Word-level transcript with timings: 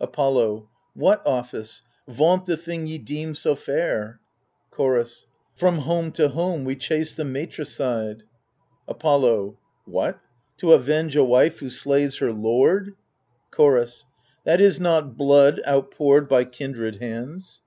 Apollo 0.00 0.66
What 0.94 1.20
office? 1.26 1.82
vaunt 2.08 2.46
the 2.46 2.56
thing 2.56 2.86
ye 2.86 2.96
deem 2.96 3.34
so 3.34 3.54
fair. 3.54 4.18
Chorus 4.70 5.26
From 5.56 5.80
home 5.80 6.10
to 6.12 6.30
home 6.30 6.64
we 6.64 6.74
chase 6.74 7.14
the 7.14 7.22
matricide. 7.26 8.22
Apollo 8.88 9.58
What? 9.84 10.18
to 10.56 10.72
avenge 10.72 11.16
a 11.16 11.22
wife 11.24 11.58
who 11.58 11.68
slays 11.68 12.16
her 12.16 12.32
lord? 12.32 12.94
Chorus 13.50 14.06
That 14.44 14.58
is 14.58 14.80
not 14.80 15.18
bloT)d 15.18 15.60
outpoured 15.66 16.30
by 16.30 16.46
kindred 16.46 17.02
hands. 17.02 17.60